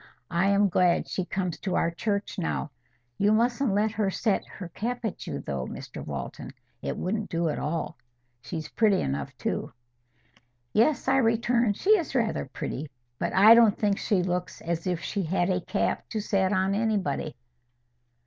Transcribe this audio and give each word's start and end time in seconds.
I 0.31 0.47
am 0.47 0.67
glad 0.67 1.07
she 1.07 1.25
comes 1.25 1.59
to 1.59 1.75
our 1.75 1.91
church 1.91 2.39
now. 2.39 2.71
You 3.19 3.31
mustn't 3.31 3.71
let 3.71 3.91
her 3.91 4.09
set 4.09 4.43
her 4.47 4.67
cap 4.69 5.05
at 5.05 5.27
you, 5.27 5.41
though, 5.41 5.67
Mr 5.67 6.03
Walton. 6.03 6.49
It 6.81 6.97
wouldn't 6.97 7.29
do 7.29 7.49
at 7.49 7.59
all. 7.59 7.99
She's 8.41 8.67
pretty 8.67 8.99
enough, 9.01 9.37
too!" 9.37 9.71
"Yes," 10.73 11.07
I 11.07 11.17
returned, 11.17 11.77
"she 11.77 11.91
is 11.99 12.15
rather 12.15 12.45
pretty. 12.45 12.89
But 13.19 13.33
I 13.33 13.53
don't 13.53 13.77
think 13.77 13.99
she 13.99 14.23
looks 14.23 14.59
as 14.61 14.87
if 14.87 15.01
she 15.01 15.21
had 15.21 15.51
a 15.51 15.61
cap 15.63 16.09
to 16.09 16.19
set 16.19 16.51
at 16.51 16.73
anybody." 16.73 17.35